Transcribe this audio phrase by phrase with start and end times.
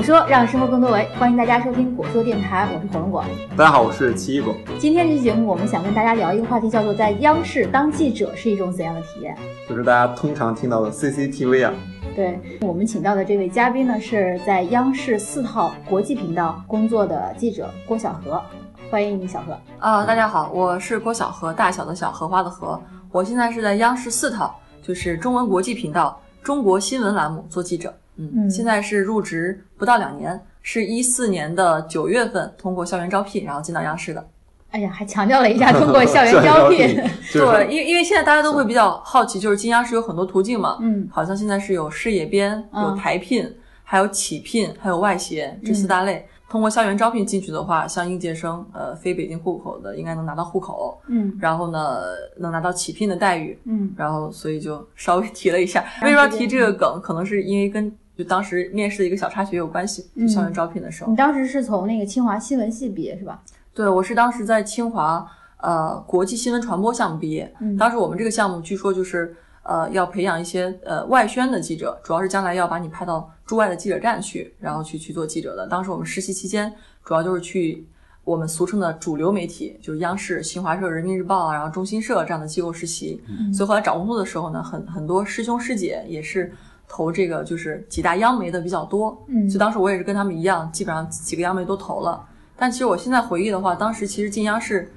[0.00, 3.22] 果说让生活更多维，欢迎大家收听果说电台，我是火龙果。
[3.54, 4.54] 大家好，我是奇异果。
[4.78, 9.36] 今天这期节目，我们想跟大家聊一个话题，叫做在央视当记者是一种怎样的体验？
[9.68, 11.74] 就是大家通常听到的 CCTV 啊。
[12.16, 18.42] 对我们请到的这位嘉宾呢，是在央视四套国际频道工作的记者郭晓荷，
[18.90, 19.54] 欢迎你，小何。
[19.78, 22.80] 啊，大家好，我是郭晓荷，大小的小荷花的荷。
[23.12, 27.94] 我现在是在央视四套，就是中文国际频道中国新闻栏目做记者。
[28.34, 34.26] 嗯，现在是入职不到两年，是一四年的九月份通过校园招聘，然后进到央视的。
[34.70, 36.94] 哎呀，还强调了一下通过校园 招聘。
[37.32, 40.78] 对，因为因为现在大家都会比较好奇，就是进央视有很多途径嘛。
[40.80, 43.52] 嗯，好像现在是有事业编、有台聘、
[43.82, 46.24] 还有企聘、还有外协这四大类。
[46.48, 51.00] 通过校园招聘进去的话，像应届生，呃，非北京户口的应该能拿到户口。
[51.08, 52.00] 嗯，然后呢，
[52.38, 53.58] 能拿到企聘的待遇。
[53.64, 55.84] 嗯，然后所以就稍微提了一下。
[56.02, 57.00] 为什么要提这个梗？
[57.02, 57.92] 可能是因为跟。
[58.20, 61.10] 就当时面试的一个小插曲有关系，就校园招聘的时候。
[61.10, 63.42] 你当时是从那个清华新闻系毕业是吧？
[63.72, 65.26] 对，我是当时在清华
[65.62, 67.50] 呃国际新闻传播项目毕业。
[67.78, 75.66] 当时我们这个项目据说就是呃要培养一些呃外宣的记者，主要是将来要把你派到驻外的记者站去，然后去去做记者的。
[75.66, 76.70] 当时我们实习期间
[77.02, 77.86] 主要就是去
[78.24, 83.18] 我们俗称的主流媒体，就是央视、新华社、人民日报啊，然后中新社这样的机构实习。
[83.50, 86.52] 所以后来找工作的时候呢，很很多师兄师姐也是。
[86.92, 92.20] 投这个就是几大央媒的比较多，嗯，所以当时我也是跟他们一样，基本上几个央媒都投了。
[92.56, 94.92] 但其实我现在回忆的话，当时其实进央视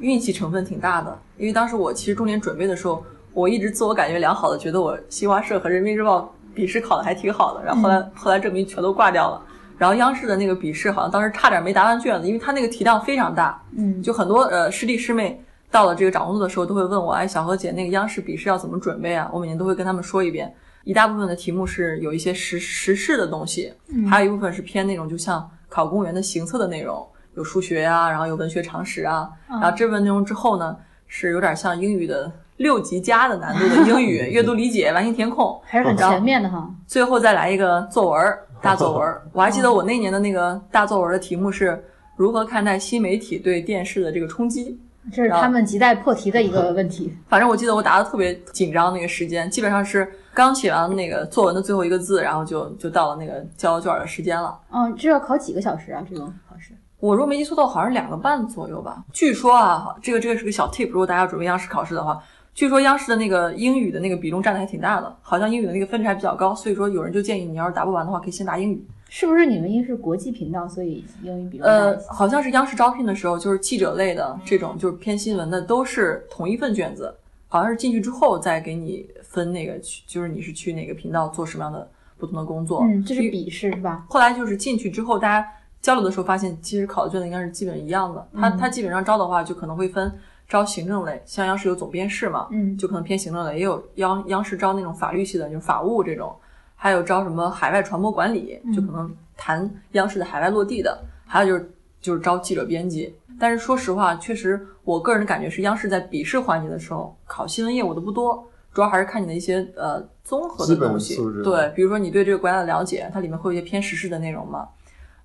[0.00, 9.40] 运气成分挺大的，因为当时我其实重点准备的时候，我一直自我感觉良好的，觉得我新华社和人民日报笔试考的还挺好的，然后后来后来证明全都挂掉了。
[9.78, 19.30] 然后央视的那个笔试好像当时差点没答完卷子，因为它那个题量非常大，嗯，就很多呃师弟师妹到了这个找工作的时候都会问我，哎，小何姐，那个央视笔试要怎么准备啊？
[19.32, 20.52] 我每年都会跟他们说一遍。
[20.84, 23.72] 一大部分的题目是有一些实实事的东西，
[24.08, 36.68] 还有一部分是偏那种就像考公务员的行测的内容，有数学呀，然后有文学常识啊，然后这部分内容之后呢，是有点像英语的六级加的难度的英语 阅读理解、完形填空，还是很全面的哈。
[36.86, 39.14] 最后再来一个作文，大作文。
[39.32, 41.82] 我还记得我那年的那个大作文的题目是
[42.16, 44.80] 如何看待新媒体对电视的这个冲击。
[45.10, 47.16] 这是他们亟待破题的一个问题。
[47.28, 50.06] 反正我记得我答的特别紧张，那个时间基本上是
[50.38, 54.56] 刚写完那个作文的最后一个字，然后就就到了那个交卷的时间了。
[54.70, 56.00] 嗯，这要考几个小时啊？
[56.08, 56.72] 这种考试？
[57.00, 59.02] 我如果没记错的话，好像是两个半左右吧。
[59.12, 62.22] 据说啊，这个这个是个小 tip，如果大家准备央视考试的话，
[62.54, 68.86] 据说央视的那个英语的那个比重占的还挺大的，好像英语的那个分值还比较高，所以说有人就建议你要是答不完的话，可以先答英语。
[69.08, 77.12] 是不是你们因为是国际频道，所以英语比较呃，好像是央视招聘的时候，就是记者类的这种，就是偏新闻的，都是同一份卷子。
[77.50, 82.82] 好像是进去之后再给你分那个去，就是你是去哪个频道做什么样的不同的工作。
[82.82, 84.04] 嗯，这是笔试是吧？
[84.08, 85.48] 后来就是进去之后，大家
[85.80, 88.28] 交流的时候发现，其实考的卷子应该是基本一样的。
[88.34, 90.12] 他他基本上招的话，就可能会分
[90.48, 96.34] 招行政类，像央视有总编室嘛，嗯，就可能偏行政类，也有央央视招那种法律系的，就是法务这种。
[96.80, 100.96] 还有招什么海外传播管理，就可能谈央视的海外落地的，
[101.26, 103.12] 还有就是就是招记者编辑。
[103.36, 111.16] 但是说实话，确实我个人的感觉是，央视在笔试环节的时候考新闻业务的不多，主要还是看你的一些呃综合的东西。
[111.42, 114.68] 对，比如说你对这个国家的了解，它里面会有一些偏时事的内容嘛，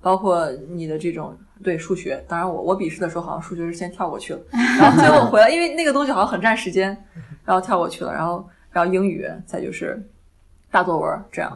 [0.01, 2.25] 包括你的这种对数学。
[2.27, 4.39] 当然我我笔试的时候好像数学是先跳过去了，
[4.79, 6.97] 然后最后回来，因为那个东西好像很占时间，
[7.45, 8.11] 然后跳过去了。
[8.11, 10.03] 然后然后英语再就是。
[10.71, 11.55] 大作文这样，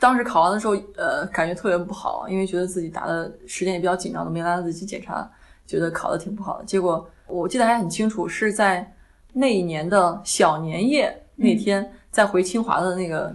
[0.00, 5.30] 当时考完的时候，呃，感觉特别不好，因为觉得自己答的时间也比较紧张，都没来得及检查，
[5.64, 6.64] 觉得考的挺不好的。
[6.64, 8.92] 结果我记得还很清楚，是在
[9.32, 13.34] 那一年的小年夜那天，在回清华的那个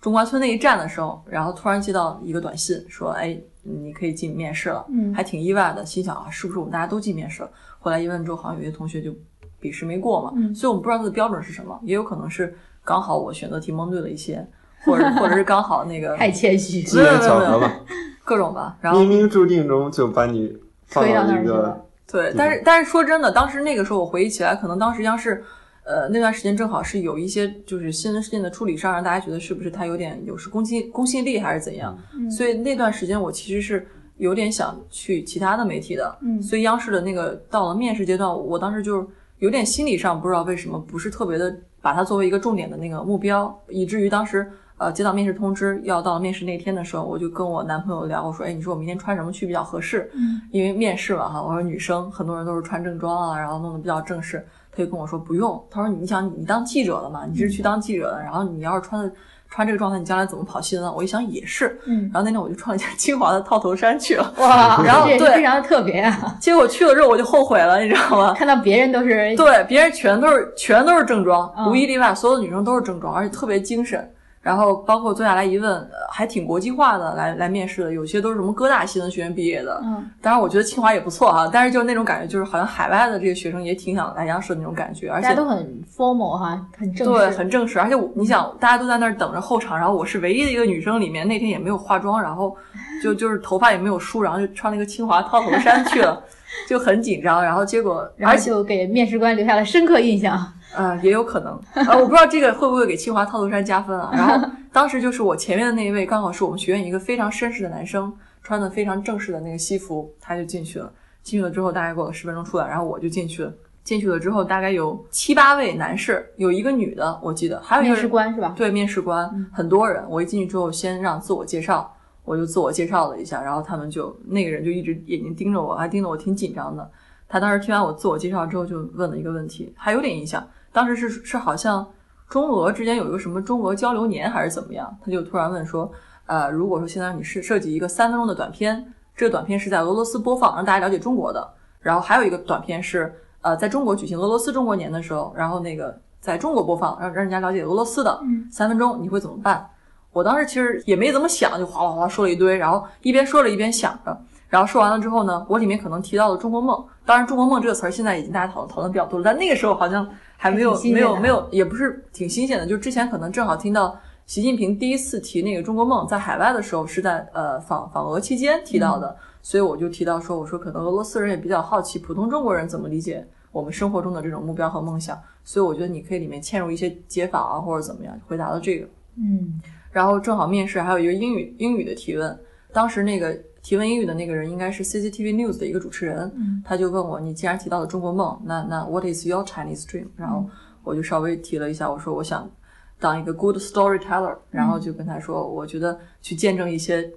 [0.00, 7.50] 中关村那一站的时候，然后突然接到一个短信，说：“哎，你可以进面试了。”嗯，还挺意外的，心想啊，是不是我们大家都进面试了？
[7.78, 9.14] 后来一问之后，好像有些同学就
[9.60, 12.56] 笔试没过嘛，所以我们不知道他的标准是什么，也有可能是。
[12.86, 14.46] 刚好我选择题蒙对了一些，
[14.84, 17.80] 或者或者是刚好那个 太谦虚，机缘巧合吧，
[18.22, 18.76] 各种吧。
[18.82, 20.54] 然后冥冥注定中就把你
[20.90, 25.42] 推到那个对，但是但是说真的，当时那个时候我回忆起来，可能当时央视
[25.84, 31.98] 呃那段时间正好是有一些就是新闻事件的处理上，让大家觉得是不是他有点有失公信公信力还是怎样，
[32.30, 33.86] 所以那段时间我其实是
[34.18, 39.06] 有点想去其他的媒体的，嗯，所以央视的那个到了面试阶段，我当时就是
[39.38, 41.56] 有点心理上不知道为什么不是特别的。
[41.84, 50.10] 把它作为一个重点的那个目标，以至于当时呃接到面试通知要到面试那天的时候，我就跟我男朋友聊，我说，哎，你说我明天穿什么去比较合适？
[50.14, 54.44] 嗯，因为面试嘛哈，我说女生很多人都是穿正装啊，然后弄得比较正式。
[54.76, 59.12] 他就跟我说不用，他说你想你当记者的嘛，你是去当记者的，然后你要是穿的
[59.48, 60.92] 穿这个状态，你将来怎么跑新闻？
[60.92, 66.36] 我一想也是，嗯，然后那天我就穿了一件清华的套头衫去了，哇， 然后对非常的特别啊！
[66.40, 68.34] 结果去了之后我就后悔了，你知道吗？
[68.36, 74.10] 看到别人都是对，别人全都是全都是正装，嗯无一例外，所有的女生都是正装，而且特别精神。
[74.44, 79.80] 然后包括坐下来一问，呃还挺国际化的来来面试的，有些都是什么哥大新闻学院毕业的。
[79.82, 92.54] 嗯，当然我觉得清华也不错哈，但是就是那种感觉，就是好像海外的这个学生也挺想来央视的那种感觉，而大家且都很 formal 哈，很正对，很正式，而且我你想，大家都在那儿等着候场，然后我是唯一的一个女生，里面那天也没有化妆，然后
[93.02, 96.22] 就就是头发也没有梳，然后就穿了一个清华套头衫去了，
[96.68, 100.52] 就很紧张，然后结果而且然后就给面试官留下了深刻印象。
[100.74, 104.10] 呃，也有可能，呃，我不知道这个会不会给清华套路衫加分啊。
[104.12, 108.12] 然后 当时就是我前面的那一位，刚好是我们学院一个非常绅士的男生，
[108.42, 110.90] 穿的非常正式的那个西服，他就进去了。
[111.22, 113.52] 进去了之后，大概过了十分钟出来，然后我就进去了。
[113.84, 118.52] 进去了之后，大概有七八位男士，有一个女的，我记得，还有一个面人试官是吧？
[118.56, 120.02] 对，面试官、很多人。
[120.08, 121.93] 我一进去之后，先让自我介绍，
[122.24, 126.90] 我就自我介绍了一下，然后他们就那个人就一直眼睛盯着我，还盯得我挺紧张的。
[127.28, 130.46] 他当时听完我自我介绍之后，就问了一个问题，还有点印象。
[130.72, 131.86] 当时是是好像
[132.28, 135.90] 中俄之间有一个什么中俄交流年还是怎么样，他就突然问说，
[136.26, 141.48] 呃，如果说现在你是设计一个三分钟的短片，这个短片是在俄罗斯播放，让大家了解中国的，
[141.80, 149.68] 然后还有一个短片是呃在中国举行俄罗斯中国年的时候，然后那个在中国播放，让让人家了解俄罗斯的，嗯三分钟你会怎么办？
[150.14, 154.18] 我当时其实也没怎么想，就哗哗哗说了一堆，然后一边说着一边想着，
[154.48, 178.86] 然后说完了之后呢，我里面可能提到了中国梦，当然中国梦这个词儿现在已经大家讨论讨论比较多了，但那个时候好像还没有没有没有，也不是挺新鲜的，就之前可能正好听到习近平第一次提那个中国梦，在海外的时候是在呃访访俄期间提到的，所以我就提到说，我说可能俄罗斯人也比较好奇普通中国人怎么理解我们生活中的这种目标和梦想，所以我觉得你可以里面嵌入一些解法啊或者怎么样，回答了这个。
[179.16, 179.60] 嗯
[179.94, 182.36] 然后正好面试还有一个英语英语的提问，
[182.72, 183.32] 当时那个
[183.62, 190.08] 提问英语的那个人应该是 CCTV News 的一个主持人，嗯他就问我，你既然提到了中国梦，那那 What is your Chinese dream？
[190.16, 190.44] 然后
[190.82, 192.50] 我就稍微提了一下，我说我想
[192.98, 197.08] 当一个 good storyteller，然后就跟他说，我觉得去见证一些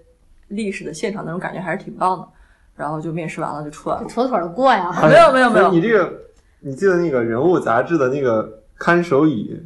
[0.49, 2.27] 历史的现场那种感觉还是挺棒的，
[2.75, 4.05] 然后就面试完了就出来了。
[4.07, 4.91] 妥妥的过呀。
[5.09, 6.13] 没有没有没有你这个，
[6.59, 9.59] 你记得那个人物杂志的那个看守椅，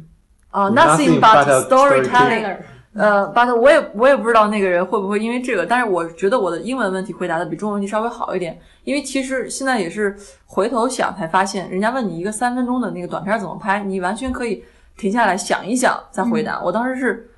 [0.50, 2.56] 啊、Nothing but but
[2.94, 14.62] 呃，but 我也我也不知道那个人会不会因为这个，但是我觉得我的英文问题回答的比中文问题稍微好一点，因为其实现在也是回头想才发现，人家问你一个三分钟的那个短片怎么拍，你完全可以
[14.98, 16.60] 停下来想一想再回答。
[16.62, 17.30] 我当时是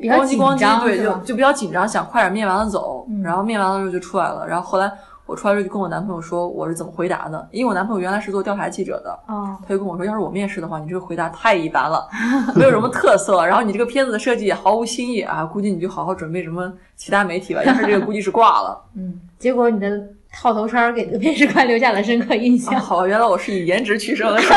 [0.00, 3.22] 咣叽咣叽，对，就就比较紧张，想快点灭完了走，嗯。
[3.22, 4.90] 然后灭完了之后就出来了，然后后来
[5.26, 12.06] 我出来之后就跟我男朋友说我是怎么回答的，因为我男朋友原来是做调查记者的，哦，他就跟我说，要是我面试的话，你这个回答太一般了，
[12.54, 18.84] 没有什么特色，然后你这个片子的设计也毫无新意啊，估计你就好好准备什么其他媒体吧，要是这个估计是挂了。
[18.96, 22.80] 嗯，结果你的套头衫儿给这个面试官留下了深刻印啊，象。
[22.80, 24.56] 好吧，原来我是以颜值取胜的， 是吧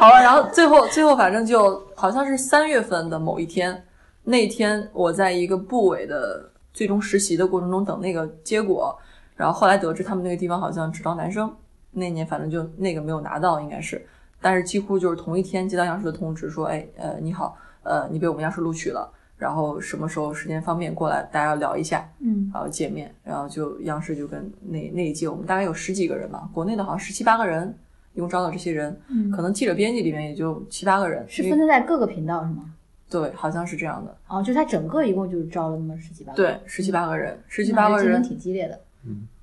[0.00, 3.84] 好了，然后最后最后反正就好像是三月份的某一天，
[4.22, 8.96] 那天我在一个部委的最终实习的过程中等那个结果，
[9.36, 11.52] 然后后来得知他们那个地方好像只招男生，
[11.90, 14.04] 那年反正就那个没有拿到，应该是，
[14.40, 19.12] 但是几乎就是同一天接到央视的通知说，哎，呃，你好，呃，你被我们央视录取了。
[19.36, 27.76] 然后什么时候时间方便过来，大家要聊一下，嗯然后见面，然后就央视就跟那那一届我们大概有十几个人吧，国内的好像十七八个人，
[28.14, 32.72] 一共招到这些人，嗯，可能记者编辑里面也就七八个人，是分散在各个频道是吗？
[33.10, 36.36] 对，好像是这样的，哦，就他整个一共就招了那么十七八个。
[36.36, 38.80] 对，十七八个人，十七八个人竞争八个人，挺激烈的。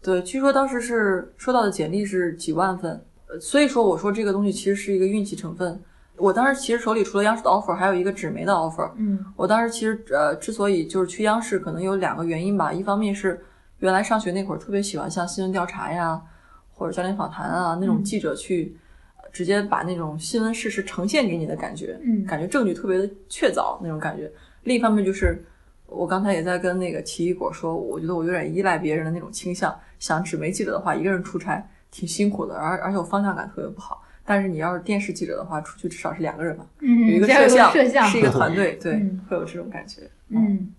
[0.01, 2.91] 对，据说当时是收到的简历是几万份，
[3.27, 5.79] 呃所以说我说这个东西其实是一个运气成分。
[6.17, 12.71] 我当时其实手里除了央视的 offer，还有一个纸媒的 offer，嗯我当时其实呃，之所以就是去央视，可能有两个原因吧。
[12.71, 13.39] 一方面是
[13.79, 16.21] 原来上学那会儿特别喜欢像新闻调查呀，
[16.73, 18.75] 或者焦点访谈啊那种嗯记者去、
[19.17, 24.29] 呃直接把那种新闻事实呈现给你的感觉，嗯感觉证据特别的确凿那种感觉。
[24.63, 25.41] 另一方面就是
[25.91, 29.77] 我刚才也在跟那个奇异果说，我觉得我有点依赖别人的那种倾向。
[29.99, 34.01] 想纸媒记者的话，一个人出差挺辛苦的，而而且我方向感特别不好。
[34.25, 40.01] 但是你要是电视记者的话，出去至少是两个人嘛，嗯，有一个摄像，摄像是一个 团队，对，嗯会有这种感觉。
[40.29, 40.69] 嗯，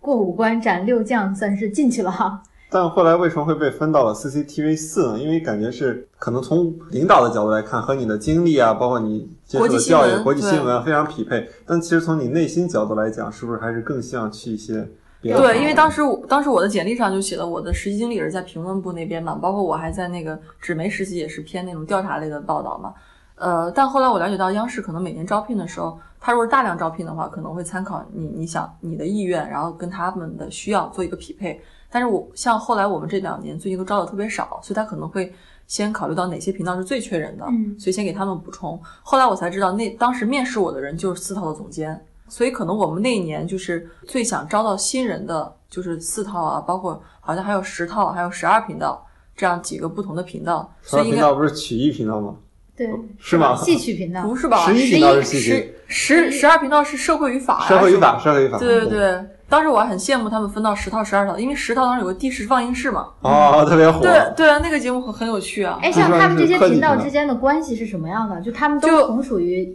[0.00, 2.42] 过五关斩六将算是进去了哈。
[2.70, 5.18] 但后来为什么会被分到了 CCTV 四呢？
[5.18, 11.48] 因为感觉是可能从领导的角度来看，和你的经历啊，包括你接受的教育、国际新闻啊非常匹配。
[11.66, 14.86] 但其实从你内心角度来讲，是不是还是更希望去一些？
[15.22, 22.92] 对，因为当时我当时我的简历上就写了我的实习经历也是在评论部那边嘛，包括我还在那个纸媒实习，也是偏那种调查类的报道嘛。
[23.36, 31.60] 呃，但后来我了解到，央视可能每年招聘的时候，他如果是大量招聘的话，可能会参考你你想你的意愿，然后跟他们的需要做一个匹配。
[31.90, 35.32] 但是我像后来我们这两年最近都招的特别少，所以他可能会
[35.66, 38.80] 先考虑到哪些频道是最缺人的，嗯所以先给他们补充。
[39.02, 52.34] 后来我才知道，那当时面试我的人就是四套的总监，所以可能我们那一年就是最想招到新人的，就是四套啊，包括好像还有十套，还有十二频道这样几个不同的频道，十二所以应该频道不是曲艺频道吗？
[52.76, 54.66] 对， 是吗戏曲频道 不是吧？
[54.66, 58.58] 十一频道是戏十曲，十十二频道是社会与法呀，社会与法，社会与法。
[58.58, 63.08] 对对对，当时我还很羡慕他们分到十套、十二套，因为十套当时有个地势放映室嘛。
[63.22, 64.00] 哦，特别火。
[64.00, 65.78] 对对啊，那个节目很很有趣啊。
[65.82, 68.40] 哎，像他们这些频道之间的关系是什么样的？
[68.42, 69.74] 就他们都同属于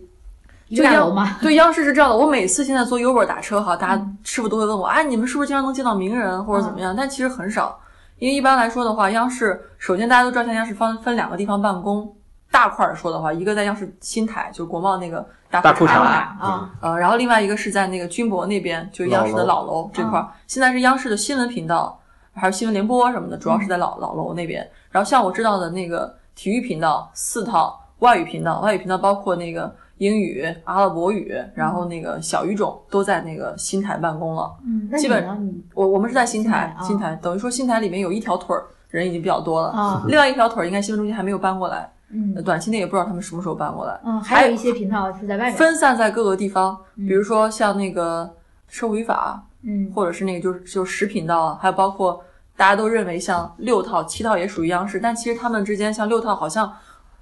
[0.68, 1.38] 一就央个大楼吗？
[1.42, 6.96] 对央视是这样的，我每次现在坐 Uber 打车哈，大家嗯师傅都会问我，哎，你们是不是经常能见到名人或者怎么样？
[6.96, 7.80] 但其实很少，
[8.20, 12.16] 因为一般来说的话，央视首先大家都知道，现在央视分分两个地方办公。
[12.52, 20.28] 大块儿说的话，一个在央视新台，就是国贸那个大大裤衩啊，呃，然后另外一个是在那个军博那边，就是央视的老楼这块儿。
[20.48, 22.00] 现在是央视的新闻频道，
[22.34, 24.68] 还有新闻联播什么的，主要是在老、老楼那边。
[24.90, 34.52] 然后像我知道的那个体育频道四套，外语频道，外语频道包括那个英语、阿拉伯语，然后那个小语种都在那个新台办公了。
[34.66, 35.38] 嗯，基本你呢？
[35.40, 44.00] 你我我们是在新台，新台等于说新台里面有一条腿儿人已经比较多了，啊，另外一条腿儿应该新闻中心还没有搬过来，嗯短期内也不知道他们什么时候搬过来。
[44.06, 48.30] 嗯，还有一些频道是在外面，分散在各个地方，嗯比如说像那个
[48.68, 52.24] 社会与法，嗯或者是那个就是就是十频道啊，还有包括
[52.56, 56.72] 大家都认为像六套、七套也属于央视，但其实他们之间像六套好像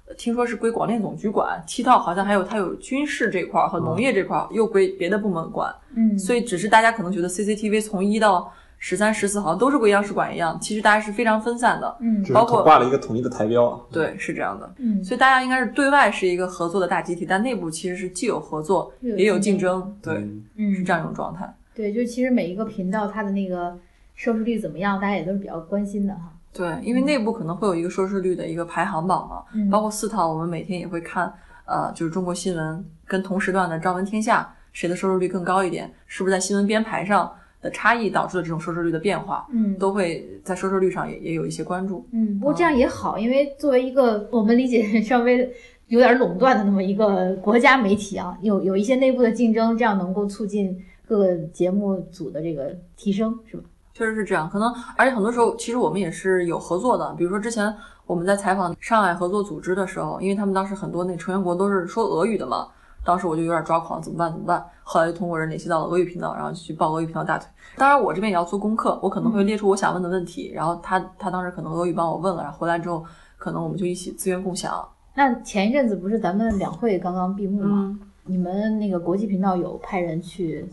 [0.06, 8.52] 呃听说是归广电总局管，七套好像还有它有军事这块儿和农业这块儿又归别的部门管，嗯，所以只是大家可能觉得 CCTV 从一到
[8.84, 11.96] 十三、十四好像都是归央视管一样，其实大家是非常分散的。
[12.00, 13.80] 嗯只是包括挂了一个统一的台标。
[13.92, 14.74] 对，是这样的。
[14.78, 21.48] 嗯，所以大家应该是对外是一个合作的大集体，但内部其实是既有合作有也有竞竞争，对，嗯嗯是这样一种状态。
[21.72, 23.78] 对，就其实每一个频道它的那个
[24.16, 26.32] 收视率怎么样，大家也都是比较关心的哈。
[26.52, 31.32] 对，因为内部可能会有一个收视率的一个排行榜嘛，嗯包括四套，我们每天也会看，
[31.66, 37.32] 呃，就是中国新闻跟同时段的《朝闻天下》谁的收视率更高一点，是不是在新闻编排上
[37.62, 42.04] 的差异导致的这种收视率的变化，嗯，都会在收视率上也也有一些关注。
[42.12, 45.48] 嗯，不过这样也好，因为作为一个我们理解 稍微
[45.86, 50.76] 有点垄断的那么一个国家媒体啊，有有一些内部的竞争，这样能够促进
[51.06, 53.62] 各个节目组的这个提升，是吧？
[53.94, 57.14] 确实是这样，可能而且很多时候，其实我们也是有合作的。
[57.16, 57.72] 比如说之前
[58.06, 62.66] 我们在采访上海合作组织的时候，因为他们当时很多那成员国都是说俄语的嘛，
[63.04, 64.30] 当时我就有点抓狂，怎么办？
[64.30, 64.64] 怎么办？
[64.82, 67.46] 后来就通过人联系到了俄语频道，然后去抱俄语频道大腿。
[67.76, 73.04] 当然我这边也要做功课，我可能会列出我想问的问题，然后他他当时可能俄语帮我问了，然后回来之后，
[73.36, 74.86] 可能我们就一起资源共享。
[75.14, 77.68] 那前一阵子不是咱们两会刚刚闭幕吗？
[77.70, 80.66] 嗯，你们那个国际频道有派人去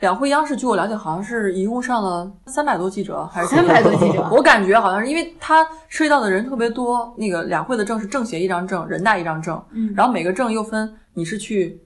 [0.00, 11.80] 两会央视据我了解，好像是一共上了三百多记者，还是三百多记者 我感觉好像是因为它涉及到的人特别多，那个两会的证是政协一张证，人大一张证，嗯然后每个证又分你是去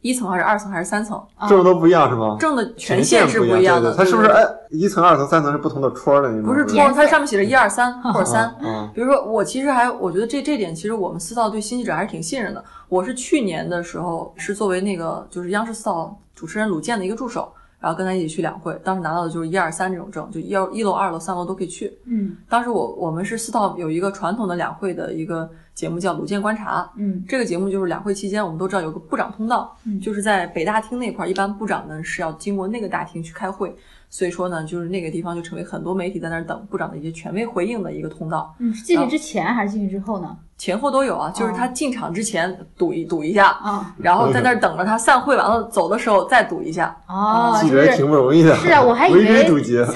[0.00, 2.36] 一层还是二层还是三层，啊证都不一样是吗？
[2.40, 3.94] 证的权权限是不一样的。
[3.94, 6.44] 它是不是哎一层、二层、三层是不同的戳的那种？
[6.44, 8.44] 不是戳，它上面写着一二三或者三。
[8.44, 12.64] 啊比如说，我其实还我觉得这这点，其实我们四道对新记者还是挺信任的。
[12.88, 21.90] 我是去年的时候是作为那个就是央视四套主持人鲁健的一个助手，然后跟他一起去两会，当时拿到的就是一二三这种证，就一一楼、二楼、三楼都可以去。
[22.04, 22.36] 嗯。
[22.48, 27.24] 当时我我们是四套有一个传统的两会的一个节目叫鲁健观察，嗯。
[27.26, 29.98] 这个节目就是两会期间，我们都知道有个部长通道，嗯。
[29.98, 33.74] 就是在北大厅那块儿，一般部长呢是要经过那个大厅去开会，
[34.10, 40.36] 所以说呢，就是那个地方就成为很多媒体在那儿等部长的一些权威回应的一个通道，嗯，是进去之前还是进去之后呢？
[40.58, 48.54] 前后都有啊，就是他进场之前堵一堵一下，啊然后在那儿等着他散会完了走的时候再堵一下，哦，记者也就是挺不容易的。
[48.56, 49.48] 是啊，我还以为。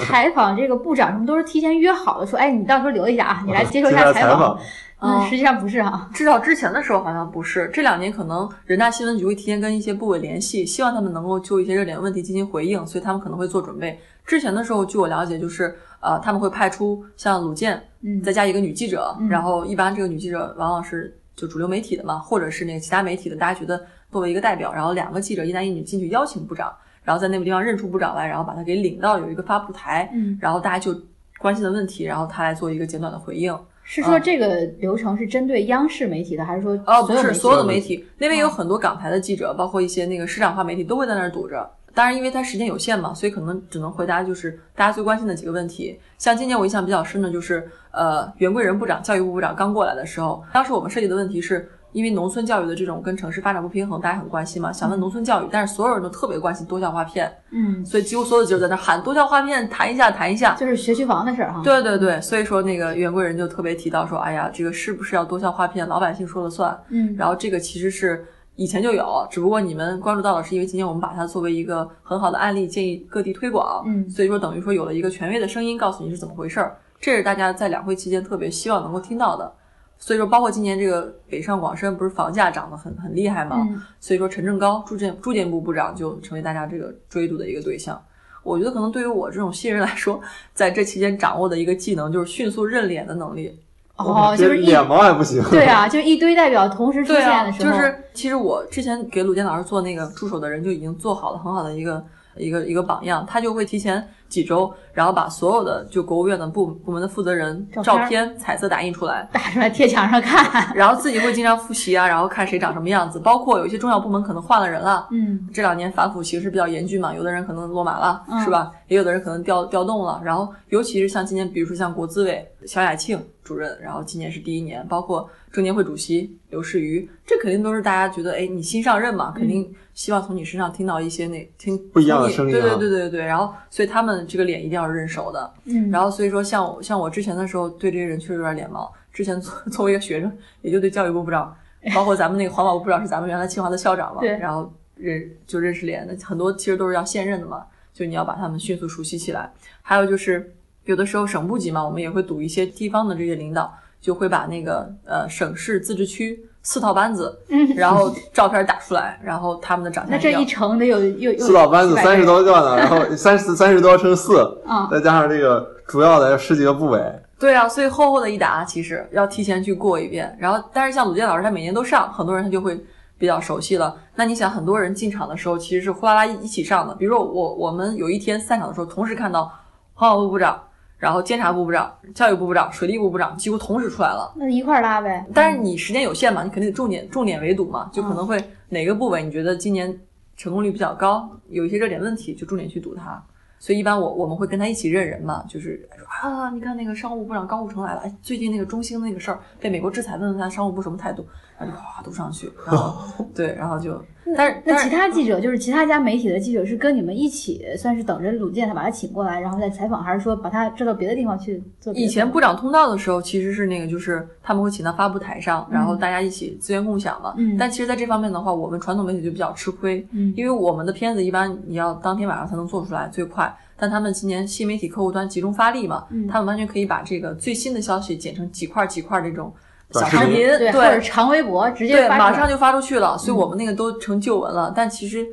[0.05, 4.59] 采访这个部长什么都是提前约好的，说哎，你到时候留一下啊，你来接受一下采访下采访。
[5.05, 6.09] 嗯，嗯实际上不是哈。
[6.13, 13.99] 至少之前的时候好像不是，这两年可能人大新闻局会提前跟一些部委联系，希望他们能够就一些热点问题进行回应，所以他们可能会做准备。
[14.25, 30.99] 之前的时候，据我了解，就是呃，他们会派出像鲁健，嗯再加一个女记者，嗯然后一般这个女记者往往是就主流媒体的嘛，或者是那个其他媒体的，大家觉得作为一个代表，然后两个记者一男一女进去邀请部长，然后在那个地方认出部长来，然后把他给领到有一个发布台，嗯，然后大家就
[31.39, 33.55] 关心的问题，然后他来做一个简短的回应。
[33.87, 41.69] 是说这个流程是针对央视媒体的，还是说哦，不是所有的的媒体，那边有很多港台的记者，包括一些那个市场化媒体都会在那儿堵着。
[41.93, 45.97] 当然，因为它时间有限嘛，所以可能只能回答就是大家最关心的几个问题。
[46.17, 60.53] 像今年我印象比较深的就是，呃，袁贵仁部长、教育部部长刚过来的时候，当时我们设计的问题是因为农村教育的这种跟城市发展不平衡，大家很关心嘛，想问农村教育，但是所有人都特别关心多校划片，嗯，所以几乎所有的记者在那喊多校划片，谈一下，谈一下。
[60.55, 61.61] 就是学区房的事儿哈。
[61.63, 66.77] 对对对，所以说那个袁贵人就特别提到说，哎呀，这个是不是要多校划片，老百姓说了算。
[66.89, 68.25] 嗯，然后这个其实是
[68.57, 73.85] 以前就有，只不过你们关注到了是因为今天我们把它作为一个很好的案例，建议各地推广。
[73.87, 79.49] 嗯所以说等于说有了一个权威的声音告诉你是怎么回事儿，这是大家在两会期间特别希望能够听到的。
[79.97, 83.65] 所以说，包括今年这个北上广深不是房价涨得很很厉害吗？
[83.69, 87.99] 嗯所以说陈正高住建住建部部长就成为大家这个追逐的一个对象。
[88.43, 90.21] 我觉得可能对于我这种新人来说，
[90.53, 93.59] 在这期间掌握的一个技能就是迅速认脸的能力。
[93.97, 95.41] 哦，就是一脸盲还不行。
[95.49, 110.75] 对啊，就一堆代表同时出现的时候，就是其实我之前给鲁健老师做那个助手的人就已经做好了很好的一个一个一个榜样，他就会提前几周，然后把所有的就国务院的部部门的负责人照片彩色打印出来，打出来贴墙上看。
[110.75, 115.07] 然后自己会经常复习啊，然后看谁长什么样子，包括有一些重要部门可能换了人了。
[115.11, 118.71] 嗯这两年反腐形势比较严峻嘛，有的人可能落马了，嗯是吧？
[118.89, 120.21] 也有的人可能调调动了。
[120.23, 133.23] 然后，尤其是像今年，比如说像国资委肖雅庆主任，然后今年是第一年，包括证监会主席刘士余，这肯定都是大家觉得，哎，你新上任嘛，肯定希望从你身上听到一些那听不一样的声音啊对对对对。
[133.23, 135.53] 然后，所以他们这个脸一定要是认熟的。
[135.65, 138.89] 嗯，然后所以说像我像我之前的时候对这些人确实有点脸盲。
[139.13, 140.29] 之前作作为一个学生，
[140.61, 141.55] 也就对教育部部长，
[141.93, 149.49] 包括咱们那个环保部部长是咱们原来清华的校长嘛，然后认就认识脸，那很多其实都是要现任的嘛，就你要把他们迅速熟悉起来。
[149.81, 150.53] 还有就是
[150.85, 167.01] 有的时候省部级嘛，我们也会堵一些地方的这些领导，就会把那个呃省市自治区四套班子，嗯然后 照片打出来，然后他们的长相样那这一乘得有有有四套班子三十多个呢，然后三十三十多乘四， 啊，再加上这个主要的十几个部委，
[167.37, 170.35] 对啊，所以厚厚的一沓，其实要提前去过一遍。
[170.39, 172.79] 然后，但是像鲁健老师，他每年都上，很多人他就会
[173.17, 173.95] 比较熟悉了。
[174.15, 176.95] 那你想，很多人进场的时候其实是呼啦啦一一起上的。
[176.95, 179.51] 比如说我我们有一天散场的时候，同时看到
[179.93, 180.59] 环保部部长，
[181.05, 184.33] 然后监察部部长、教育部部长、水利部部长几乎同时出来了。
[184.35, 185.23] 那一块儿拉呗。
[185.35, 189.95] 但是你时间有限嘛，你肯定得重点重点围堵嘛，就可能会哪个部委你觉得今年
[190.35, 193.23] 成功率比较高，有一些热点问题，就重点去堵它。
[193.59, 201.23] 所以一般我我们会跟他一起认人嘛，就是说啊，你看那个商务部长高虎城来了，哎，最近那个中兴那个事儿被美国制裁，问问他商务部什么态度，
[201.59, 204.03] 然后就哗堵上去，然后 对，然后就，
[204.35, 217.35] 但是那其他记者就是其他家媒体的记者是跟你们一起，算是等着鲁健他把他请过来，然后再采访，还是说把他支到别的地方去做以前部长通道的时候，其实是那个，就是他们会请到发布台上，然后大家一起资源共享嘛。
[217.37, 223.53] 嗯但其实，在这方面的话，我们传统媒体就比较吃亏，嗯因为我们的片子一般你要当天晚上才能做出来，最快。
[223.77, 229.53] 但他们今年新媒体客户端集中发力嘛，嗯他们完全可以把这个最新的消息剪成几块几块这种
[229.91, 234.73] 小视频，对，或者长微博直接对，发出来马上就发出去了，所以嗯我们那个都成旧闻了。
[234.75, 235.25] 但其实，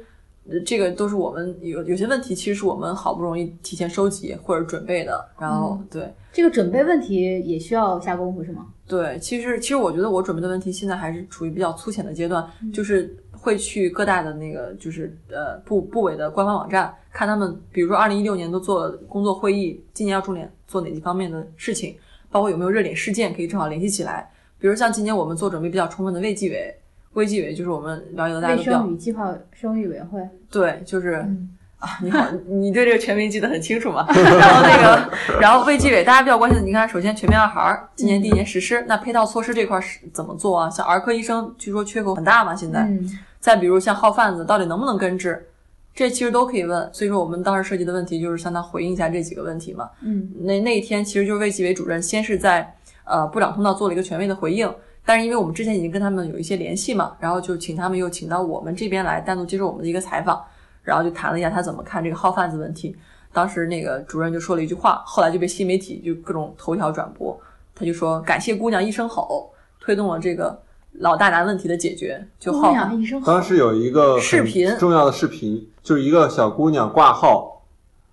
[0.49, 5.25] 呃这个都是我们有有些问题，其实是我们好不容易提前收集或者准备的。
[5.39, 8.67] 然后，嗯对这个准备问题也需要下功夫是吗？
[8.87, 21.97] 对，其实其实我觉得我准备的问题现在还是处于比较粗浅的阶段，嗯就是会去各大的那个就是呃部部委的官方网站看他们，比如说二零一六年都做了工作会议，今年要重点做哪几方面的事情，
[22.31, 24.31] 包括有没有热点事件可以正好联系起来。
[24.63, 26.73] 比如像今年我们做准备比较充分的卫计委，
[27.15, 30.21] 卫计委就是我们了解的大家卫都比较生与计划生育委员会，
[30.51, 34.07] 对，就是、嗯啊，你好，你对这个全名记得很清楚嘛？
[34.15, 40.71] 然后那个，然后卫计委大家比较关心的，你看，首先全面二孩儿今年第一年实施，那配套措施这块儿是怎么做啊？
[40.71, 42.83] 像儿科医生，据说缺口很大嘛，现在。
[42.83, 45.49] 嗯再比如像号贩子，到底能不能根治？
[45.93, 46.89] 这其实都可以问。
[46.93, 49.91] 所以说，我们当时设计的问题就是向他回应一下这几个问题嘛。
[50.01, 52.73] 嗯那那一天其实就是卫计委主任先是在
[53.05, 54.73] 呃部长通道做了一个权威的回应，
[55.05, 60.43] 但是因为我们之前已经跟他们有一些联系嘛，然后就请他们又请到我们这边来单独接受我们的一个采访，
[60.83, 62.97] 然后就谈了一下他怎么看这个号贩子问题。
[63.33, 67.39] 当时那个主任就说了一句话，后来就被新媒体就各种头条转播，
[67.75, 70.61] 他就说感谢姑娘一声吼，推动了这个
[70.99, 77.62] 老大难问题的解决，就姑号娘一声吼当时有一个视频重要的视频，就是一个小姑娘挂号，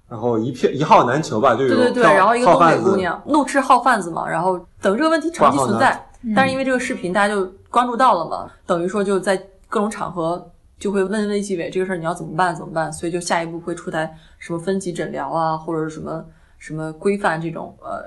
[0.09, 6.33] 然后一片一号难求吧，就有对对对，票然后一个东北姑娘怒斥号贩子嘛，然后等这个问题长期存在，嗯。
[6.35, 16.25] 但是因为这个视频大家就关注到了嘛，等于说就在各种场合就会问卫计委这个事儿你要怎么办怎么办，所以就下一步会出台什么分级诊疗啊，或者是什么
[16.57, 18.03] 什么规范这种呃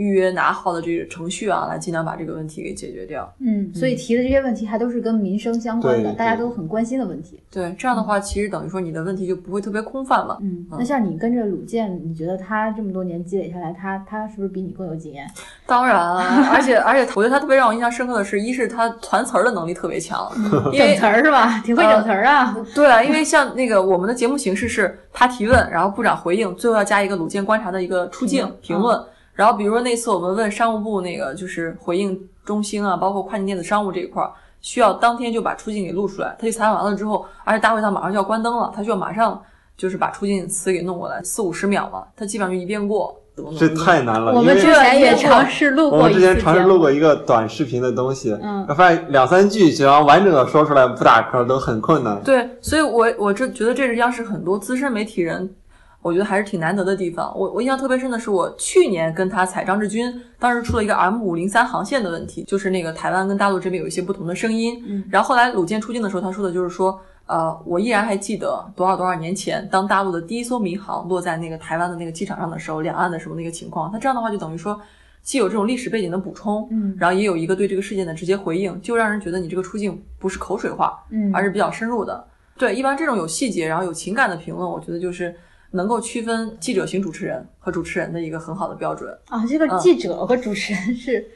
[0.00, 3.30] 预约拿号的这个程序啊，来尽量把这个问题给解决掉。
[3.38, 7.38] 嗯，所以提的这些问题还都是跟民生相关的，大家都很关心的问题。
[7.50, 10.38] 对，这样的话，其实等于说你的问题就不会特别空泛了。
[10.40, 15.26] 嗯，那像你跟着鲁健，你觉得他这么多年积累下来，他他是不是比你更有经验？
[15.66, 20.26] 当然啊，而 且而且，我觉得他特别让我印象深刻的是，一是他团词儿的能力特别强，
[20.72, 21.60] 因为整词儿是吧？
[21.62, 22.56] 挺会整词儿啊。
[22.74, 28.98] 对啊，因为像那个我们的节目形式是他提问，然后部长回应，最后要加一个鲁健观察的一个出镜评论。
[29.40, 36.36] 然后比如说那次我们问商务部那个就是回应中兴啊，包括跨境电子商务这一块儿，需要当天就把出境给录出来。
[36.38, 39.42] 他去采访完了之后，而且大会上马上就要关灯了，他需要马上
[39.78, 43.16] 就是把出境词给弄过来，四五十秒嘛，他基本上就一遍过。
[43.58, 52.20] 这太难了，我们之前也尝试录过我们之前尝试录过一个短视频的东西，嗯，发现两三句只要完整的说出来不打磕都很困难。
[52.22, 55.48] 对，所以我我这觉得这是央视很多资深媒体人，
[56.02, 57.32] 我觉得还是挺难得的地方。
[57.36, 64.82] 我我印象特别深的是，我去年跟他采张志军，当时出了一个 M 五零三航线的问题，就是那个台湾跟大陆这边有一些不同的声音。
[64.86, 67.00] 嗯，然后后来鲁健出境的时候，他说的就是说。
[67.26, 73.88] 呃，我依然还记得多少多少年前，当大陆的第一艘民航落在那个台湾的那个机场上的时候，两岸的什么那个情况。
[73.92, 74.80] 他这样的话就等于说，
[75.22, 82.26] 既有这种历史背景的补充，嗯，然后也有一个对这个事件的直接回应，就让人觉得你这个出镜不是口水话，嗯，而是比较深入的。
[82.58, 85.32] 对，一般这种有细节然后有情感的评论，我觉得就是
[85.70, 89.16] 能够区分记者型主持人和主持人的一个很好的标准。
[89.28, 91.30] 啊，这个记者和主持人是。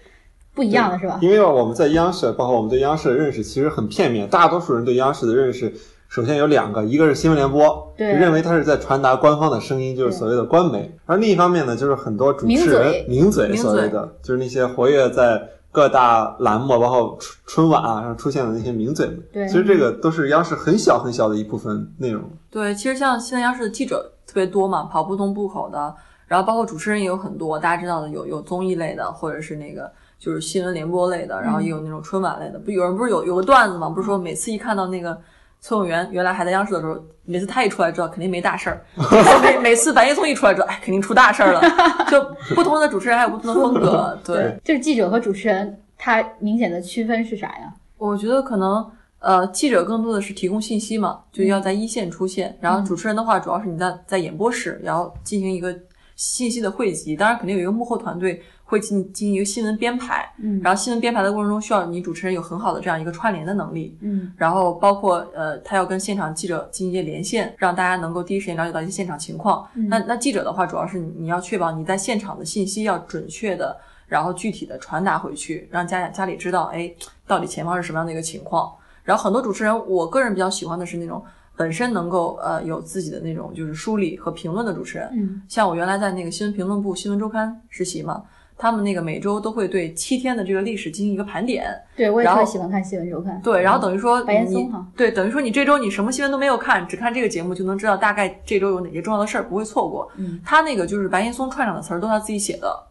[0.57, 1.19] 不一样的是吧？
[1.21, 5.75] 因为我们在央视，包括我们对央视的认识其实很片面，大多数人对央视的认识。
[6.09, 15.43] 首先有两个，一个是新闻联播，对，认为它是在传达官方的声音，就是所谓的官媒；而另一方面呢，就是很多主持人名嘴，所谓的就是那些活跃在
[15.73, 19.21] 各大栏目，包括春春晚啊上出现的那些名嘴们。
[19.33, 22.23] 对，其实这个都是央视很小很小的一部分内容。
[22.49, 25.95] 对，其实像现在央视的记者特别多嘛，跑不同部口的，
[26.27, 29.91] 然后包括主持人也有很多，大家知道的有有综艺类的，或者是那个。
[30.17, 32.59] 就是新闻联播类的，然后也有那种春晚类的。
[32.59, 33.91] 不，有人不是有有个段子嘛？
[33.91, 35.21] 不是说每次一看到那个
[35.61, 38.83] 崔永元原来还在央视的时候，每次他一出来知道肯定没大事儿。
[39.43, 41.61] 每每次白岩松一出来之后，哎，肯定出大事儿了。
[42.11, 44.19] 就不同的主持人还有不同的风格。
[44.25, 47.75] 对，就是记者和主持人，他明显的区分是啥呀？
[47.99, 48.91] 我觉得可能
[49.25, 52.57] 呃，记者更多的是提供信息嘛，就要在一线出现。
[52.61, 55.75] 然后主持人的话，主要是你在在演播室，然后进行一个
[56.17, 57.17] 信息的汇集。
[57.17, 58.43] 当然，肯定有一个幕后团队。
[58.67, 69.69] 会进进行一个新闻编排，嗯，然后新闻编排的过程中需要你主持人有很好的这样一个串联的能力，嗯，然后包括呃，他要跟现场记者进行一些连线，让大家能够第一时间了解到一些现场情况。
[69.75, 76.91] 那那记者的话，主要是你要确保你在现场的信息要准确的，然后具体的传达回去，让家家里知道，哎，
[77.27, 78.73] 到底前方是什么样的一个情况。
[79.05, 81.23] 然后很多主持人，我个人比较喜欢的是那种
[81.57, 88.25] 本身能够呃有自己的那种就是梳理和评论的主持人，嗯，像我原来在那个新闻评论部新闻周刊实习嘛。
[88.57, 93.39] 他们那个每周都会对七天的这个历史进行一个盘点，对我也特喜欢看新闻周刊。
[93.43, 100.09] 对，然后等于说白岩松哈，对，等于说你这周你什么新闻都没有看，只看这个节目就能知道大概这周有哪些重要的事儿，不会错过。
[100.19, 102.87] 嗯，他那个就是白岩松串场的词儿都他自己写的，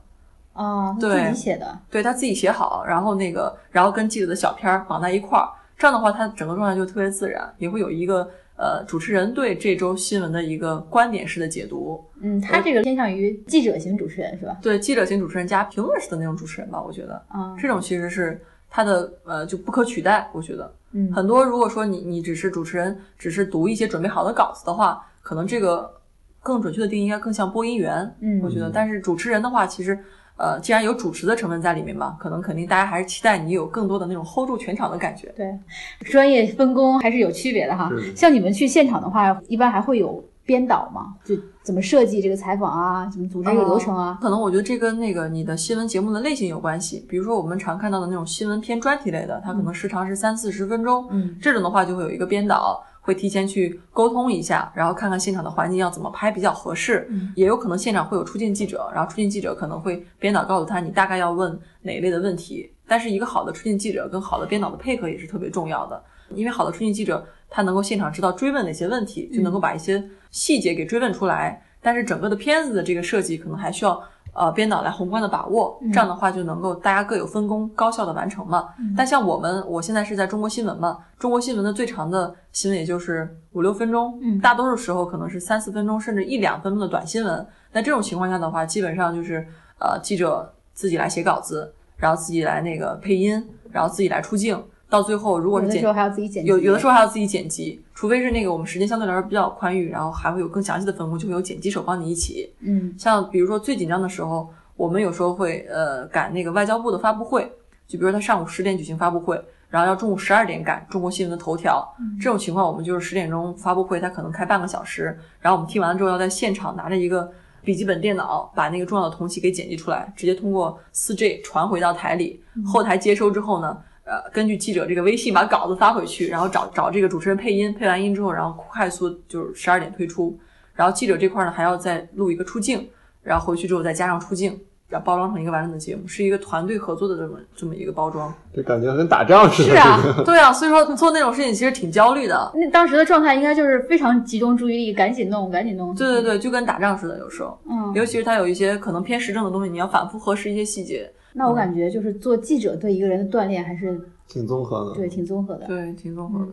[0.51, 5.47] 啊，对，自己写的，对他自己写好，然后那个然后跟记者的小片儿绑在一块儿，
[5.83, 8.25] 这样的话他整个状态就特别自然，也会有一个。
[8.55, 14.55] 呃，主持人对这周新闻的一个观点式的解读，嗯，他这个偏向于记者型主持人是吧？
[14.61, 25.91] 对，记者型主持人加评论式的那种主持人吧，我觉得，啊，这种其实是他的呃就不可取代，我觉得，嗯，很多如果说你你只是主持人，只是读一些准备好的稿子的话，可能这个
[26.39, 29.97] 更准确的定义应该更像播音员，嗯，我觉得，但是主持人的话，其实。
[30.35, 35.31] 呃，既然有主持的成分在里面嘛，可能肯定大家还是期待你有更多的那种 hold 住全场的感觉。
[35.37, 35.57] 对，
[36.05, 37.89] 专业分工还是有区别的哈。
[38.15, 41.13] 像你们去现场的话，一般还会有编导吗？
[41.23, 44.17] 就怎么设计这个采访啊，怎么组织这个流程啊？
[44.21, 47.05] 可能我觉得这跟那个你的新闻节目的类型有关系。
[47.07, 52.83] 比如说我们常看到的那种新闻偏专题类的，它可能时长是三四十分钟，嗯，这种的话就会有一个编导。
[53.03, 57.05] 会提前去沟通一下，然后看看现场的环境要怎么拍比较合适。
[57.11, 62.71] 嗯，也有可能现场会有出镜记者，然后出镜记者可能会编导告诉他你大概要问哪一类的问题。
[62.87, 71.63] 但是一个好的出镜记者跟好的编导的配合也是特别重要的，因为好的出镜记者他能够现场知道追问哪些问题，就能够把一些细节给追问出来。
[71.81, 74.01] 但是整个的片子的这个设计可能还需要。
[74.33, 78.67] 呃，编导来宏观的把握，这样的话就能够大家各有分工，高效的完成嘛。
[78.97, 87.47] 但像我们，我现在是在中国新闻嘛，中国新闻的最长的新闻也就是五六分钟，大多数时候可能是三四分钟，甚至一两分钟的短新闻。
[87.71, 89.47] 那这种情况下的话，基本上就是
[89.79, 94.59] 呃，记者自己来写稿子，然后自己来那个配音，然后自己来出镜。
[94.93, 102.47] 到最后，如果是有的时候还要自己剪辑，有有的时候还要自己剪辑，除非是那个我们时间相对来说比较宽裕，然后还会有更详细的分工，就会有剪辑手帮你一起。
[102.59, 107.51] 嗯，像比如说最紧张的时候，我们有时候会呃赶那个外交部的发布会，
[107.87, 111.83] 就比如说他上午十点举行发布会，然后要中午十二点赶中国新闻的头条，
[112.21, 117.31] 这种情况我们就是十点钟发布会，他可能开半个小时，然后我们听完了之后要在现场拿着一个
[117.63, 123.75] 笔记本电脑把那个重要的同期给剪辑出来，直接通过四 G 传回到台里，后台接收之后呢。
[124.05, 130.37] 呃，根据记者这个微信把稿子发回去，然后找找这个主持人配音，配完音之后，然后快速就是十二点推出。
[130.73, 132.85] 然后记者这块呢还要再录一个出镜，
[133.21, 138.33] 然后回去之后再加上出镜，然后包装成一个完整的节目，是一个团队合作的这么这么一个包装。
[138.53, 139.69] 这感觉跟打仗似的。
[139.69, 142.51] 是啊，对啊，所以说做那种事情其实挺焦虑的。
[142.55, 145.95] 那当时的状态应该就是非常集中注意力，赶紧弄，赶紧弄。
[145.95, 147.57] 对对对，就跟打仗似的，有时候。
[147.69, 151.09] 嗯，尤其是他有一些可能偏时政的东西，你要反复核实一些细节。
[151.33, 156.51] 那我感觉就是做记者对一个人的锻炼还是挺综合的，对，挺综合的，对，挺综合的。